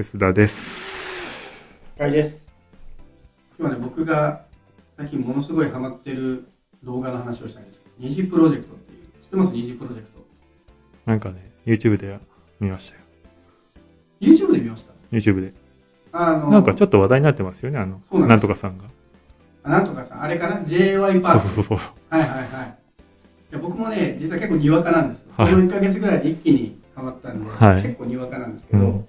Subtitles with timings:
[0.00, 1.78] 薄田です。
[1.98, 2.46] はいです。
[3.58, 4.46] 今日はね、僕が
[4.96, 6.48] 最近ものすごいハマってる
[6.82, 9.52] 動画の話をしたいんですけど、二次プロジェクトっていう、知ってます？
[9.52, 10.24] 二次プロジェクト。
[11.04, 12.18] なんかね、YouTube で
[12.60, 13.02] 見ましたよ。
[14.22, 15.52] YouTube で見ました？YouTube で。
[16.12, 18.84] あの、なんかちょっと話題になってますよね、あの、なんなんとかさんが。
[19.64, 21.40] あなんとかさん、あれかな ?JY パーク。
[21.40, 21.92] そうそうそう。
[22.08, 22.78] はいはいはい。
[23.50, 25.32] いや僕もね、実は結構にわかなんですよ。
[25.36, 29.08] はいこの1ヶ月ぐらいで一気にハマったんで、はい結構にわかなんですけどうん、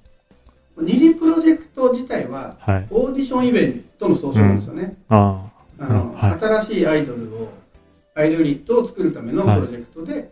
[0.78, 2.88] 二次プロジェクト自体は、はい。
[2.90, 4.98] オーディションイベントの総称なんですよね。
[5.08, 7.50] 新しいアイドルを、
[8.16, 10.32] アイドルユニットを作るためのプロジェクトで、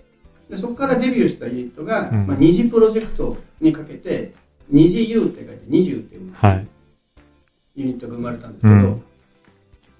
[0.50, 4.34] でそこからデビューしたユニットが、うんまあ、二次プロジェクトにかけて、
[4.70, 6.32] 二次 U って書いて二十っていう。
[7.76, 9.04] ユニットが生まれたんですけど、うん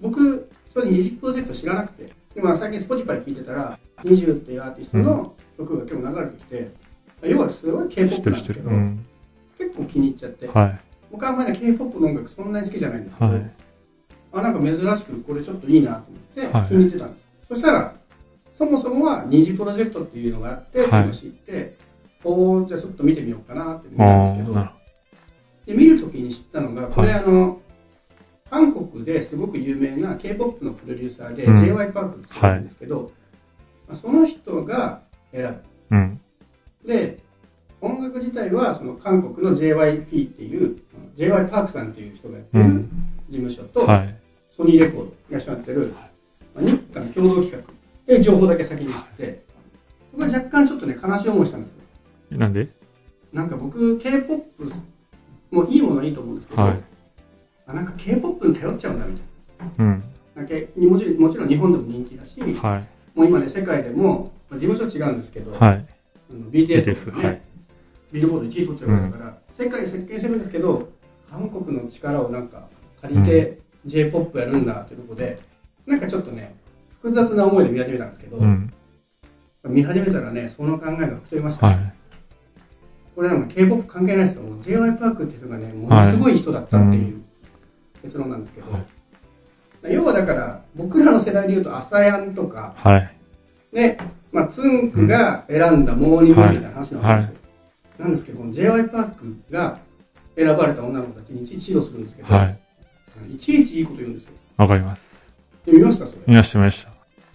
[0.00, 6.70] 僕、それ二次プロジェクト知らなくて、今最近 Spotify 聞いてたら、二十っていうアーティストの曲が結構流れてきて、
[7.22, 8.30] 要はすごい K-POP。
[8.30, 9.06] なんですけど、うん。
[9.60, 10.80] 結構気に入っちゃって、はい。
[11.12, 13.50] 僕はあんまりね K-POP の音楽そんなに好きじゃないんですけど、はい。
[14.32, 16.68] あなんか珍しくこれちょっといいなと思ってはい。
[16.68, 17.94] 気に入ってたんです、そしたら
[18.54, 21.76] そもそもは二次プロジェクトっていうのがあってっていって、
[22.24, 24.54] おおじゃあちょっと見てみようかなって見たんですけど
[25.66, 27.60] で見るときに知ったのがこれ、はいあの
[28.50, 31.64] 韓国ですごく有名な K-POP のプロデューサーで、うん。
[31.64, 33.12] J y パークって言うんですけど、
[33.86, 35.60] まあその人が選
[35.92, 36.20] うん。
[36.82, 37.22] ぶで
[37.80, 40.76] 音楽自体はその韓国の JYP っていう
[41.14, 42.90] j y パークさんっていう人がやってるうん。
[43.28, 44.16] 事務所と、はい。
[44.50, 45.94] ソニーレコードが一緒にやってる、
[46.54, 49.44] まあ日韓共同企画で情報だけ先に知って、
[50.12, 51.78] 僕は若干ちょっとね、悲しい思いしたんですよ。
[52.32, 52.68] えなんで？
[53.32, 54.72] なんか僕、K-POP
[55.52, 56.80] もいいものはいいと思うんですけど、はい。
[57.68, 60.02] あなんか K-POP に頼っちゃうんだみたいうん。
[60.34, 60.42] な。
[60.42, 63.18] なんかもちろんもちろん日本でも人気だし、はい。
[63.18, 65.86] もう今ね、世界でも、まあ、事務所違うんですけど、はい。
[66.50, 67.42] BTS とかね、はい
[68.12, 70.88] ビルボード1位取っちゃうわけだから、世界席巻してるんですけど、
[71.30, 72.68] 韓国の力をなんか
[73.00, 75.38] 借りて J-POP やるんだというところで、
[75.86, 76.54] なんかちょっとね、
[77.00, 78.70] 複雑な思いで見始めたんですけど、うん。
[79.64, 81.92] 見始めたらね、その考えが吹き飛びました、はい。
[83.14, 84.42] これはもう K-POP 関係ないですよ。
[84.42, 84.92] もう J.Y.
[84.98, 87.22] パークっていう人がね、ものすごい人だったっていう
[88.02, 88.86] 結論なんですけど、はい
[89.88, 93.16] 要はだから、僕らの世代で言うと、アサヤンとか、はい。
[93.72, 93.96] ね、
[94.30, 96.56] まあ、ツンクが選んだモーニング娘。
[96.56, 97.39] みたいな話なわけですよ。
[98.00, 98.88] なんですけど、この J.Y.
[98.88, 99.78] パークが
[100.34, 103.34] 選ばれた女の子たちにいちいち指導するんですけど、はい。
[103.34, 104.32] いちいちいいこと言うんですよ。
[104.56, 105.32] わかります。
[105.66, 106.18] で見ましたそれ？
[106.26, 106.90] 見ました見ました。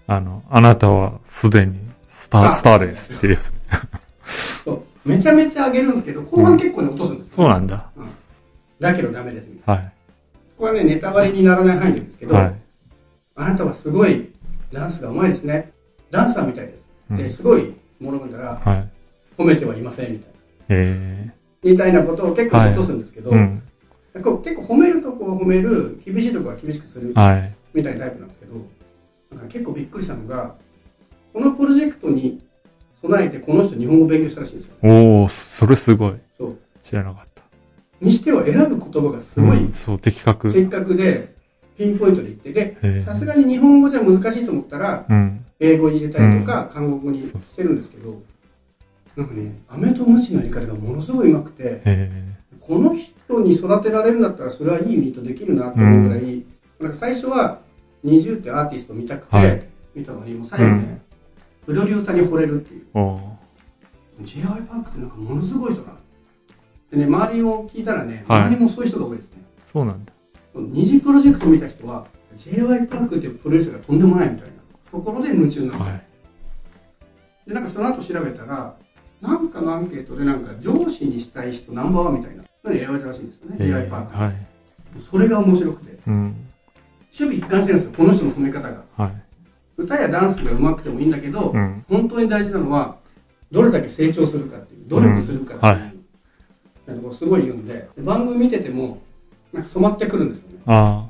[0.07, 3.53] あの、あなたはすでにスター、あスターですっていうやつ。
[4.63, 4.81] そう。
[5.07, 7.33] めちゃめちゃ上げるんですけど、後半結構ね、落とすんですよ。
[7.35, 7.89] そうなんだ。
[8.79, 9.81] だけどダメですみたいな。
[9.83, 9.93] はい。
[10.33, 12.55] ここはね、ネタバレにならない範囲なんですけど、はい。
[13.35, 14.33] あなたはすごい
[14.71, 15.71] ダンスが上手いですね。
[16.09, 16.89] ダンサーみたいです。
[17.11, 18.89] うんで、すごい物事らはい。
[19.37, 20.29] 褒めてはいませんみたい
[21.63, 23.33] みたいなことを結構落とすんですけど、ー。
[23.33, 23.63] うん。
[24.13, 27.53] 結構褒めるとこは褒める、厳しいとこは厳しくするはい。
[27.73, 28.53] みたいなタイプなんですけど、
[29.31, 30.55] なんか結構びっくりしたのが、
[31.33, 32.41] このプロジェクトに
[33.01, 34.75] 備えてこの人日本語勉強したらしいんですよ。
[34.81, 36.13] おー、それすごい。
[36.37, 36.57] そう。
[36.81, 37.43] 知らなかった。
[37.99, 40.51] にしては選ぶ言葉がすごいうんそう、的確。
[40.51, 41.33] 正確で、
[41.77, 45.45] ピンポイントで言って、で、さすがに日本語じゃ難しいと思ったら、うん。
[45.59, 48.21] 英語に入れたりとか、韓国語にしてるんですけど、
[49.15, 56.45] なんかね、飴とムチのやり方がものすごい上手くて、へこの人に育てられるんだったら、それはいいユニットできるなって思うぐらい、
[56.79, 57.61] なんか最初は、
[58.03, 61.01] 20ってアーティストを見たくて、はい見たのに、もう最後ね、
[61.65, 62.85] プロデューサーに惚れるっていう。
[62.93, 62.99] ー。
[62.99, 64.23] おー。
[64.23, 64.61] J.Y.
[64.63, 65.97] パークってなんかものすごい人だな。
[66.91, 69.41] でね、周りを聞いたらね、はい周りもそういう人が多いですね。
[69.65, 70.11] そうなんだ。
[70.53, 72.87] 二次プロジェクト見た人は J.Y.
[72.87, 74.53] パークっていうプロデューサーがとんでもないみたいな
[74.91, 76.01] ところで夢中になった、はい。
[77.47, 78.75] でなんかその後調べたら
[79.21, 83.89] なんかのアンケートでなんか上司にしたい人ナンバーワンみたいなのに選ばれたらしいんですよね、え J.Y.
[83.89, 84.25] パーク、ー。
[84.25, 84.35] はい。
[84.99, 86.23] それが面白くてうん。
[86.23, 86.35] 守
[87.11, 89.11] 備一貫してるんですよこの人の褒め方がはい。
[89.77, 91.85] 歌やダンスが上手くてもいいんだけど、うん。
[91.89, 92.97] 本当に大事なのは
[93.51, 95.91] どれだけ成長するかっていう努力するかっていう、うんは
[96.87, 99.01] なんかこうすごい言うんでで番組見てても
[99.51, 101.09] なんか染まってくるんですよねあ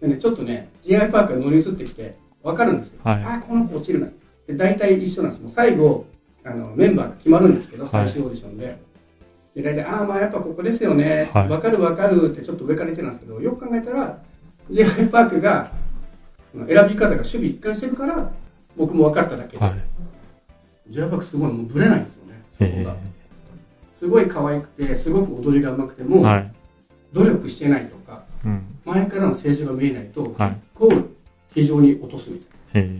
[0.00, 1.10] でね、ちょっとね、J.I.
[1.10, 3.00] パークが乗り移ってきて、分かるんですよ。
[3.04, 4.08] はいあ、この子落ちるな。
[4.46, 5.42] で、大体一緒なんです。
[5.42, 6.06] もう最後、
[6.44, 8.78] あの、メンバーが決まるんですけど、最終オーディションで。
[9.54, 11.28] で、大体、ああ、まあやっぱここですよね。
[11.32, 14.22] はい分かる分かるってちょっと上から言ってたんですけど、よく考えたら、
[14.70, 15.08] J.I.
[15.08, 15.72] パークが、
[16.52, 18.32] 選び方が守備一貫してるから、
[18.76, 19.60] 僕も分かっただけあ。
[19.60, 19.80] で、はい。
[20.88, 21.10] J.I.
[21.10, 22.42] パークすごいもうブレないんですよね。
[22.52, 22.96] そこえが。
[23.92, 26.08] すごい可愛くて、すごく踊りが上手くてー。
[26.08, 26.52] も、はい。
[27.12, 28.62] 努力してないとか、うん。
[28.84, 30.56] 前からの政治が見えないと、はい。
[30.74, 31.08] こう
[31.54, 32.40] 非常に落とすみ
[32.72, 32.94] たいな。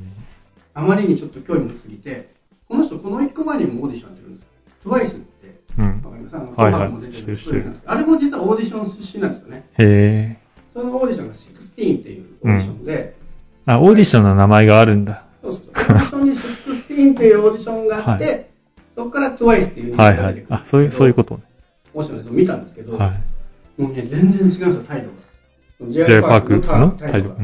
[0.74, 2.28] あまりにちょっと興味持ちすぎて、
[2.70, 4.48] この人、この1個前にもオーディションやってるんですよ。
[4.84, 6.02] TWICE って、うん。
[6.04, 6.36] わかります？
[6.36, 9.56] あの、はいはい紅白も出てるしてるしてる一人なんですけどあれも実はオーディション出身なんですよね。
[9.56, 10.38] へえ。
[10.72, 13.16] そのオーディションが16っていうオーディションで、
[13.66, 15.24] あ、オーディションの名前があるんだ。
[15.42, 15.72] そうそうそう。
[15.72, 16.30] オーディションに
[17.10, 18.38] 16っていうオーディションがあって、は
[18.94, 21.42] そこから TWICE っていうはいはいあ、そういう、そういうことね。
[21.92, 23.08] オーディションのやつを見たんですけど、は
[23.78, 23.82] い。
[23.82, 25.90] もうね、全然違うんですよ、態度が。
[25.90, 27.36] J パークの態度が。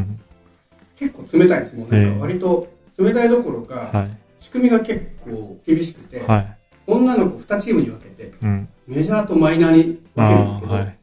[0.97, 1.75] 結構冷たいです。
[1.75, 2.69] もうなんか割と
[2.99, 4.11] 冷たいどころか、はい。
[4.47, 6.57] 仕組みが結構厳しくて、はい。
[6.87, 8.69] 女の子2チームに分けて、うん。
[8.87, 9.83] メジャーとマイナーに
[10.15, 10.99] 分けるんですけど、はい。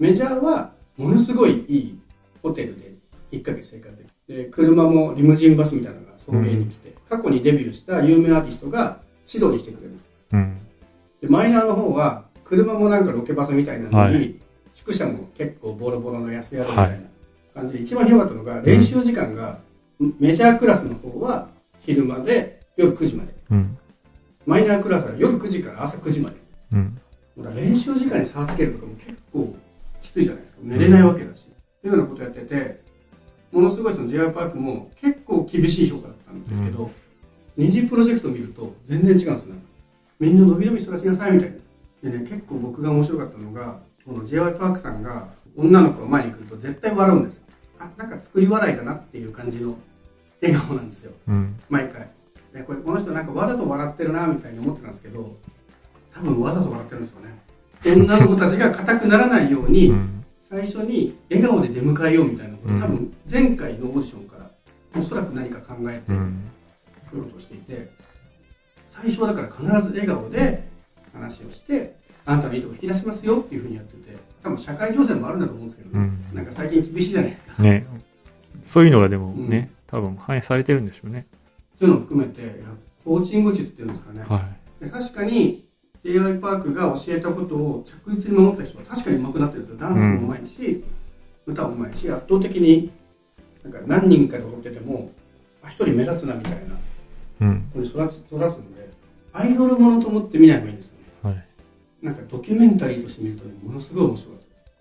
[0.00, 2.00] メジャーはものすごいいい
[2.42, 2.94] ホテルで
[3.30, 3.96] 1ヶ月生活
[4.26, 9.00] で車もリムジンバスみたいなのが送迎に来て、過去にデビューした有名アーティストが
[9.32, 10.00] 指導に来てくれる。
[10.32, 10.58] うん。
[11.20, 14.34] でマイナーの方は車もなんかロケバスみたいなのに、はい
[14.74, 16.96] 宿舎も結構ボロボロの安宿みたいな
[17.54, 19.58] 感じで、一番ひどかったのが練習時間が、
[20.20, 21.48] メジャークラスの方は
[21.80, 23.34] 昼間で夜9時まで。
[23.50, 23.78] うん。
[24.44, 26.36] マイナークラスは夜9時から朝9時まで。
[26.72, 27.00] うん。
[27.54, 29.54] 練習時間に差をつけるとかも結構
[30.00, 30.58] きついじゃないですか。
[30.62, 32.80] 寝れないわけだし、っていうようなことやってて
[33.52, 36.90] ものすごいその j r パークも結構厳しい評価だったんですけど、
[37.56, 39.54] 二次プロジェクトを見ると全然違うんですよ。
[39.54, 39.62] ね
[40.18, 41.50] みんな伸び伸び育ちなさいみたい
[42.02, 42.10] な。
[42.10, 47.42] でね結構僕が面白かったのがこの j r パークさんが女の子が前に来ると絶対笑うんですよ。
[47.78, 49.76] あなんか作り笑いだなっていう感じの
[50.40, 51.12] 笑顔なんですよ。
[51.28, 51.58] うん。
[51.68, 52.08] 毎回
[52.56, 55.36] でこれこの人なんかわざと笑ってるなみたいに思ってたんですけど
[56.12, 57.38] 多分わざと笑ってるんですよね
[57.84, 60.24] 女の子たちが硬くならないように、うん。
[60.40, 64.50] 最初に笑顔で出迎えようみたいなこと、うん多分前回のオーディションから
[64.98, 66.44] おそらく何か考えてこうん。
[67.12, 67.88] ういうことをしていて
[68.88, 70.66] 最初はだから必ず笑顔で
[71.12, 76.36] 話をしてあなたのいいとこ引き出しますよっていうふうにやってて多分社会情勢もあるんだと思うんですけど、ねうん。
[76.36, 77.86] なんか最近厳しいじゃないですかっね。
[78.62, 81.26] そういうのがでもね、多分反映されてるんでしょうね。
[81.78, 82.62] ていうのを含めて
[83.04, 84.48] コーチング術っていうんですかね、は
[84.80, 85.66] で確かに
[86.04, 90.84] AI パークが教えたことを着実に守った人は確かに上手くなってるんですよダンスも上手いし、
[91.46, 92.90] 歌も上手いし圧倒的に
[93.64, 95.10] なんか何人かで踊ってても
[95.62, 96.62] あ一人目立つなみたいない。
[97.40, 97.70] うん。
[97.72, 98.88] 子に育つ育つので
[99.32, 101.46] アイドルものと思って見ない方がいいんですよねはい。
[102.02, 104.40] なんかドキュメンタリーとして見るとねものすごい面白かっ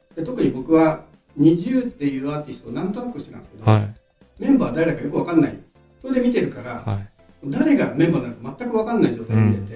[0.09, 1.06] たで特に僕は
[1.39, 3.95] NiziU っていうアーティストをなんとなくしてたんですけど、はい。
[4.39, 5.57] メンバー誰だかよくわかんない
[6.05, 7.07] それで見てるから、はい。
[7.45, 9.73] 誰がメンバーなのか全く分かんない状態で見て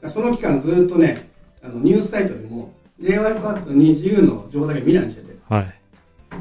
[0.00, 1.30] て、その期間ずっとね
[1.62, 5.74] あのニュースサイトでも j y パークと NiziU の状態が見ないにしててはい。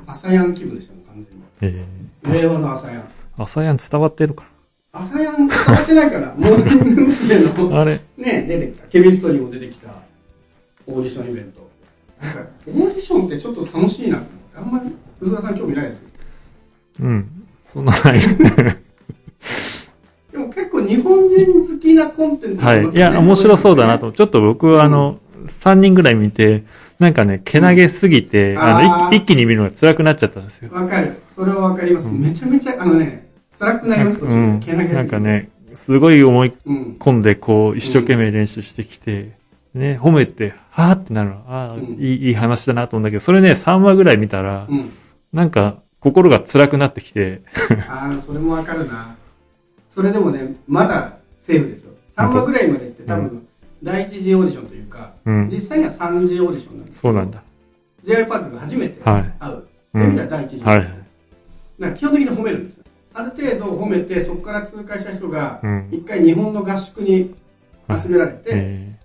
[0.07, 1.27] 朝ヤン気分でしたもん完
[1.61, 1.85] 全に
[2.25, 3.05] え令和の朝ヤンー、
[3.37, 4.45] 朝やん伝わってるか
[4.91, 7.39] 朝ヤン伝わってないからモーニング娘。
[7.41, 7.81] のら。
[7.81, 7.99] あれ？
[8.17, 9.89] ね出てきたケミストリーも出てきた
[10.87, 11.69] オーディションイベント
[12.21, 14.23] なんかオーディションってちょっと楽しいな
[14.55, 16.09] あんまり藤沢さん興味ないですよ
[17.01, 17.47] うん。
[17.63, 18.19] そんなない。
[20.85, 22.95] 日本人好きなコンテンツになりはい。
[22.95, 24.11] いや、面白そうだなと。
[24.11, 26.63] ちょっと僕はあの、3人ぐらい見て、
[26.99, 28.59] なんかね、けなげすぎて、うん。
[28.61, 30.71] あの、一一気に見るのが辛くなっちゃったんですよ。
[30.73, 31.21] わかる。
[31.29, 32.21] それはわかります、うん。
[32.21, 33.27] めちゃめちゃあのね
[33.57, 34.59] 辛くなりますうん。
[34.59, 34.65] で。
[34.65, 34.95] けなげすぎて。
[34.95, 39.31] なんかね、すごい思いうん込んで、こう、一生懸命練習してきて、
[39.73, 41.35] ね、褒めて、はーってなるの。
[41.47, 41.97] ああ、うん。
[41.99, 44.91] いい、いい話だなと思うんだけど、それね、3話ぐらい見たら、うん。
[45.33, 47.41] なんか、心が辛くなってきて、
[47.89, 49.15] ああそれもわかるな
[49.95, 51.93] それでもねまだセーフですよ。
[52.17, 53.47] 3話ぐらいまでって多う分
[53.81, 55.49] 第一次オーディションというかうん。
[55.49, 56.99] 実際には3次オーディションなんです。
[56.99, 57.41] そうなんだ。
[58.03, 59.33] j y パークが初めて会う、はい。
[59.41, 59.67] そう。
[59.95, 60.79] いう意味では第一次はい。
[60.81, 61.05] です、だか
[61.79, 62.81] ら基本的に褒めるんです。
[63.13, 65.89] ある程度褒めてそこから通過した人がうん。
[65.91, 67.33] 一回日本の合宿に
[68.01, 68.99] 集められて、え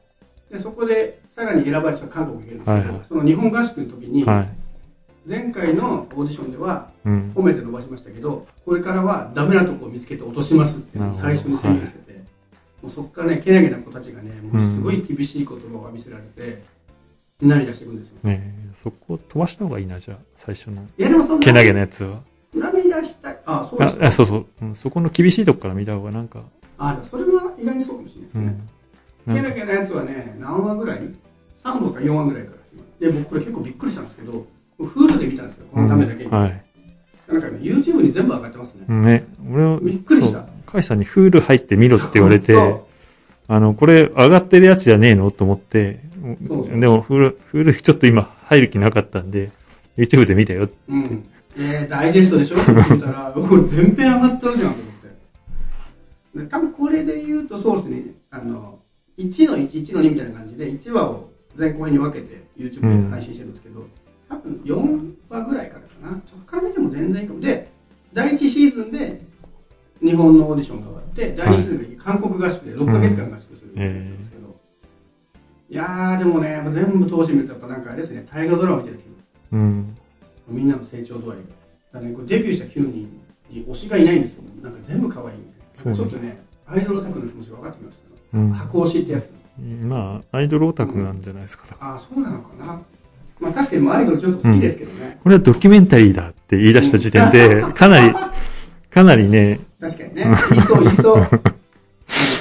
[0.50, 3.07] でそこでさらに選ばれた韓国に行けるんですけど、はいはい。
[3.07, 4.60] その日本合宿の時に、ーはい。
[5.27, 7.33] 前回のオーディションではうん。
[7.35, 12.12] 褒めて伸ばしましたけどこれからはダメなとこを見つけて落としますって最初に宣言してて、
[12.83, 16.62] もうそこからねけなげな子たちがねもうすごい厳しい言葉を浴びせられて、
[17.41, 20.83] 涙していくんですよねえそこ飛ばした方がいいな、じゃあ、最初の。
[20.99, 22.21] いやでもそんなけなげなやつは。
[22.55, 24.75] 涙したあそうですあ、あそうそう、うん。
[24.75, 26.43] そこの厳しいとこから見た方がなんか、
[26.79, 28.57] あそれは意外にそうかもしれないですね、
[29.29, 29.35] うん。
[29.35, 31.00] けなげなやつはね何話ぐらい
[31.62, 32.61] ?3 話か4話ぐらいから
[33.00, 34.47] で僕これ結構びっくりしたんですけど
[34.87, 36.63] フールで見たんですよこのためだけに、うんはい。
[37.29, 40.47] なんかね YouTube に全部上がってますね、うんね、俺は、びっくりした。
[40.67, 42.57] カイさんに Hulu 入ってみろって言われて、
[43.49, 46.01] あの、これ上がってるやつじゃねえのと思って、
[46.79, 49.51] でも Hulu、Hulu ちょっと今入る気なかったんで、
[49.97, 50.69] YouTube で見たよ。
[50.89, 51.29] うん。
[51.57, 52.61] えー、ダイジェストでしょ？
[52.61, 54.95] って見たら、こ れ全編上がってるじゃんと思っ
[56.35, 56.39] て。
[56.39, 58.79] で多分これで言うと、そうですね、あの、
[59.19, 63.87] 1の1、1の2みたいな感じで、1話を前後編に分けて YouTube で配信してるんですけど、
[64.31, 66.23] 多分4話ぐらいからかな。
[66.25, 67.41] そこから見ても全然いいかも。
[67.41, 67.71] で、
[68.13, 69.21] 第1シーズンで
[70.01, 74.61] 日本のオーディションが終わって、第2シーズンで韓国合宿で6ヶ月間合宿するみたいなやつなんですけど、
[75.69, 79.17] いやー、でもね、全部通してみると、やっぱなんかあれですね、大河ドラマ見てる気分。
[79.53, 79.97] うん。
[80.49, 81.37] みんなの成長度合い
[81.93, 82.01] が。
[82.01, 83.21] だね、こうデビューした9人
[83.51, 84.43] に推しがいないんですよ。
[84.63, 85.45] なんか全部可愛いみ
[85.77, 85.95] たいな。
[85.95, 87.99] ちょっとね、アイドルオタクの気持ちが分かってきまし
[88.33, 88.53] た、うん。
[88.53, 89.31] 箱推しってやつ。
[89.83, 91.65] まあ、アイドルオタクなんじゃないですか。
[91.81, 92.81] ああ、そうなのかな。
[93.40, 95.18] まあ確かにアイドルちょっと好きですけどね。
[95.23, 98.14] これはドキュメンタリーだって言い出した時点で、かなり、
[98.90, 100.26] かなりね、確かにね。
[100.50, 101.28] 言いそう、言いそう。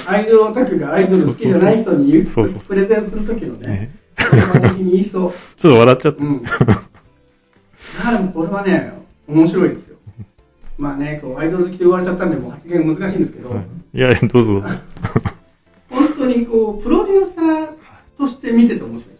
[0.06, 5.32] アイドルオタクがアイドル好きじゃない人に言うそプレゼンするときのね、ね言葉的に言いそう。
[5.56, 6.24] ちょっと笑っちゃった。
[6.24, 6.42] うん。
[8.04, 8.92] あでもこれはね、
[9.26, 9.96] 面白いですよ。
[10.76, 13.60] まあね、こうアイドル好きと言われちゃったんで、もう発言難しいんですけど、はい
[13.92, 14.62] いや、どうぞ。
[15.90, 17.72] 本当にこう、プロデューサー
[18.16, 19.19] として見てて面白いです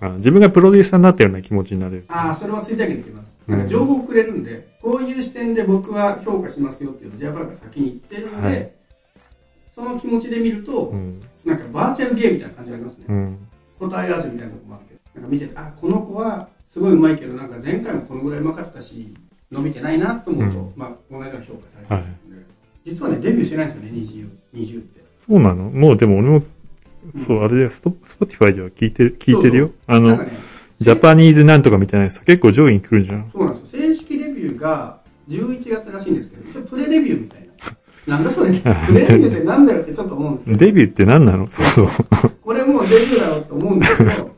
[0.00, 2.04] あ自分がプロデューサーになったような気持ちになれる。
[2.08, 3.40] ああ、それは追体験できます。
[3.46, 8.72] なんか情報をくれるんで、こういう視点で僕は評価しますよっていうのを j パーが先に言ってるんで、はい
[9.68, 11.20] その気持ちで見るとう、ん。
[11.44, 13.04] なんかバーチャルゲームみたいな感じがありますね。
[13.10, 13.38] うん。
[13.78, 19.14] 答え合わせみたいなとこもあって、なんか見てて、あ、この子はすごいうまいけど、なんか前回もこのぐらいうまかったし、
[19.52, 22.42] 伸びてないなと思うと、うんまあ同じような評価されてますので、
[22.86, 25.04] 実はね、デビューしてないんですよね、20、20って。
[25.18, 25.64] そうなの？
[25.64, 26.42] もうでも俺も、
[27.16, 29.70] そう、あれで、 Spotify では聞いてる、聞いてるよ。
[29.86, 30.30] あのね、
[30.80, 33.30] ジャパニーズなんとかみたいなやつ結構上位に来るじゃん。
[33.32, 33.82] そうなんですよ。
[33.82, 37.46] 正式デビューが11月らしいんですけど、一応プレデビューみたいな。
[38.16, 38.58] なんだそれ、プ
[38.94, 41.46] レデビューってなんだよってちょっと思うんですけど、デビューって何なの？
[41.46, 41.88] そうそう。
[42.42, 44.30] これもうデビューだろうと思うんですけど、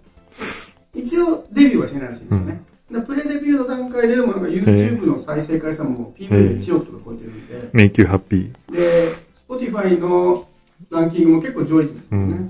[0.95, 2.63] 一応デビューはしてないらしいんですよね。
[2.91, 9.13] でプレデビューの段階ででもなんか YouTube の再生回数も PV で1億とか超えてるんで、迷宮ハッピで、
[9.47, 10.47] Spotify の
[10.91, 12.07] ランキングも結構上位ですよね。
[12.13, 12.49] うんー。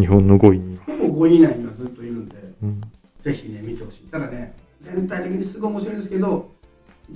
[0.00, 1.06] 日本の5位にいます。
[1.08, 2.80] ほぼ5位以内にはずっといるんで、うん。
[3.20, 4.10] ぜひね、見てほしい。
[4.10, 6.50] ただね、全体的にすごい面白いんですけど、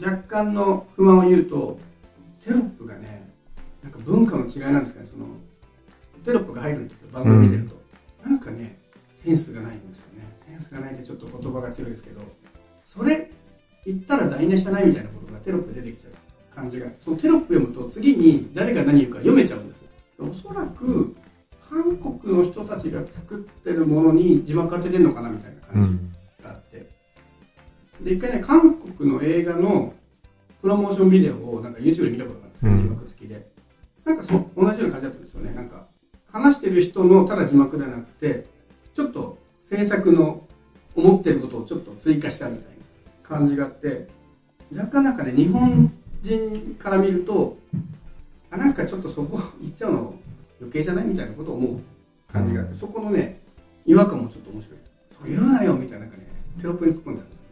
[0.02, 1.78] 若干の不満を言うと、
[2.44, 3.32] テロップがね、
[3.82, 5.26] なんか文化の違いなんですかね、その、
[6.24, 7.80] テロップが入るんですよ、番組見てると。
[8.22, 8.78] なんかね、
[9.14, 10.24] センスがないんですよね。
[10.46, 12.20] センスがないってちょっと言葉が強いですけど、
[12.82, 13.30] それ
[13.86, 19.88] 言ったら台無しじゃないみたいなことがテロップで出てきちゃう感じが、そのテロップ読むと次に誰が何言うか読めちゃうんですよ。
[20.18, 21.14] おそらく、
[21.70, 25.90] 韓国の人たちが作ってるものに字幕当ててるのかなみたいなう感じ。
[25.90, 26.12] ん。
[26.42, 26.88] があって
[28.02, 29.92] で一回ね韓国の映画の
[30.60, 33.46] プロモーションビデオをなんか YouTube で見たことがあるんです字幕付きで
[34.04, 35.86] なんかそう同じような感じだったんですよねなんか
[36.30, 38.44] 話してる人のただ字幕ではなくて
[38.92, 40.46] ちょっと制作の
[40.94, 42.74] 思ってることをちょっと追加したみたいな
[43.22, 44.06] 感じがあって
[44.74, 45.92] 若干なんかね日本
[46.22, 47.56] 人から見ると
[48.50, 50.14] あなんかちょっとそこ行っちゃうの
[50.60, 51.80] 余計じゃないみたいなことを思う
[52.32, 53.40] 感じがあって、そこのね
[53.86, 54.78] 違和感もちょっと面白い
[55.10, 56.26] そう言うなよみたいななんかね
[56.58, 57.50] テロップに突っ込んであるんですよね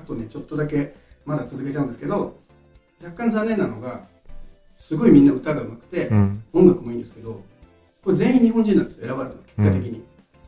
[0.00, 0.94] あとねちょっとだけ
[1.24, 2.38] まだ続けちゃうんですけど
[3.02, 4.06] 若干残念なのが
[4.76, 6.44] すごいみんな歌が上手くて、うん。
[6.52, 7.42] 音楽もいいんですけど
[8.02, 10.04] これ全員日本人なんですよ選ばれたの結果的に、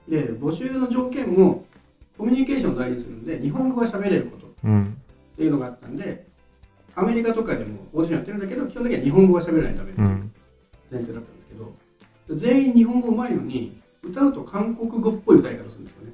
[0.08, 1.64] で募集の条件も
[2.16, 5.00] コミュニケーションを大事にするんで日本語が喋れることっうん。
[5.36, 6.26] ていうのがあったんで
[6.94, 10.04] アメリカとかでもオーディションやってるんだけど基本的には日本語が喋れないとダメってう。
[10.04, 10.32] いうん
[10.90, 16.12] 前提だったんですけど全員日本語うまいのに歌うと韓国語っぽい歌い方するんですよね。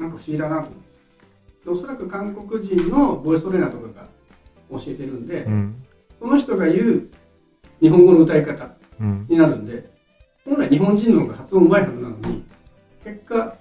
[0.00, 0.86] なんか不思議だなと思って
[1.64, 4.08] でおそらく韓国人のボイストレーナーとかが
[4.70, 5.84] 教えてるんで、うん。
[6.18, 7.08] その人が言う
[7.80, 8.70] 日本語の歌い方
[9.00, 9.26] うん。
[9.28, 9.90] になるんで
[10.44, 12.44] 本来日本人の方が発音うまいはずなのに
[13.04, 13.56] 結果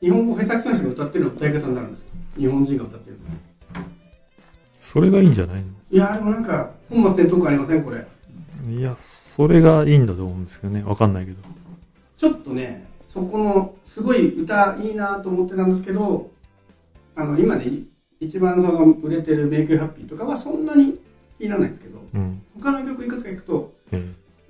[0.00, 2.06] 日本語下手くそな人が歌ってるの歌い方になるんですよ。
[2.36, 3.22] 日本人が歌ってるの。
[4.80, 7.82] それがいいんじゃないいやーでもなんか本末転倒感ありません？
[7.84, 8.06] これ。
[8.66, 8.96] のいや、
[9.38, 10.82] それがいいんだと思うんですけどね。
[10.82, 11.38] わかんないけど。
[12.16, 16.32] ちょっとねそこのすごい歌いいなと思ってたんですけど
[17.14, 17.86] あの今ねい
[18.18, 20.98] 一番その売れてる「メイクハッピーとかはそんなに
[21.38, 22.42] 気にならないんですけどうん。
[22.60, 24.04] 他の曲いくつか聞くとえ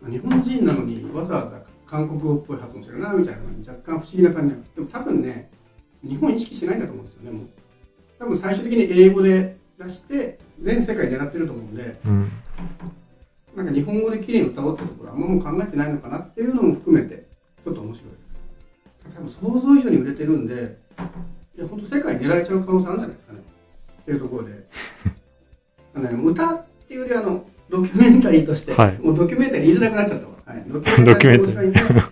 [0.08, 5.50] 日本人なのにわざわざ韓国語っぽい発音してるなみたいなのに若干不思議な感じなんですでも多分ね
[6.02, 7.46] 日本意識してないんだと思うんですよねもう
[8.18, 12.32] 多分最終的に英語で出して全世界狙ってると思うんでえうん。
[13.58, 17.26] なんか日本語で綺麗に歌おうってところはあんまもう考えてないのかなっていうのも含めて
[17.64, 18.16] ちょっと面白いで
[19.10, 19.16] す。
[19.16, 20.78] 多分想像以上に売れてるんで
[21.56, 23.40] いや本当世界狙えちゃう可能性あるんじゃないですかね。
[24.02, 24.68] っていうところで。
[25.94, 28.98] あのね歌っていうよりあのドキュメンタリーとして、はい。
[29.02, 32.02] もうドキュメンタリー言いづらくなっちゃったわ、はい、ドキュメンタリー面白いんでなんかね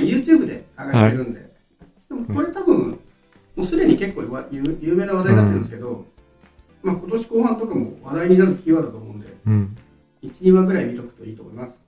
[0.00, 1.40] YouTube で上がってるんで、
[2.08, 2.98] でもこれ多分
[3.54, 6.06] もうすでに結構わ有有名な話題になってるんですけど、
[6.82, 9.76] まあ今年後半とかも話題になるキーワードだと思うんでうん。
[10.24, 11.83] 1、2話ぐらい見とくといいと思います。